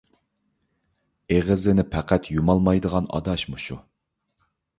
[1.35, 3.79] ئېغىزىنى پەقەت يۇمالمايدىغان ئاداش مۇشۇ.